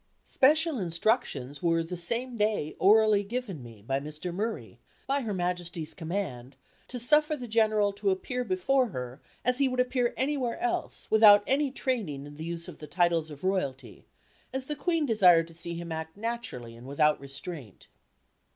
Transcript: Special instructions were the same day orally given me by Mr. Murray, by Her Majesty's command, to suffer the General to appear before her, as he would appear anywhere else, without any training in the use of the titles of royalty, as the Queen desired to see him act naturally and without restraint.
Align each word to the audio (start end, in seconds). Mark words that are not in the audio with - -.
Special 0.25 0.79
instructions 0.79 1.61
were 1.61 1.83
the 1.83 1.95
same 1.95 2.35
day 2.35 2.75
orally 2.79 3.21
given 3.23 3.61
me 3.61 3.83
by 3.83 3.99
Mr. 3.99 4.33
Murray, 4.33 4.79
by 5.05 5.21
Her 5.21 5.31
Majesty's 5.31 5.93
command, 5.93 6.55
to 6.87 6.97
suffer 6.99 7.35
the 7.35 7.47
General 7.47 7.93
to 7.93 8.09
appear 8.09 8.43
before 8.43 8.87
her, 8.87 9.21
as 9.45 9.59
he 9.59 9.67
would 9.67 9.79
appear 9.79 10.15
anywhere 10.17 10.57
else, 10.57 11.07
without 11.11 11.43
any 11.45 11.69
training 11.69 12.25
in 12.25 12.37
the 12.37 12.43
use 12.45 12.67
of 12.67 12.79
the 12.79 12.87
titles 12.87 13.29
of 13.29 13.43
royalty, 13.43 14.07
as 14.51 14.65
the 14.65 14.75
Queen 14.75 15.05
desired 15.05 15.47
to 15.49 15.53
see 15.53 15.75
him 15.75 15.91
act 15.91 16.17
naturally 16.17 16.75
and 16.75 16.87
without 16.87 17.19
restraint. 17.19 17.85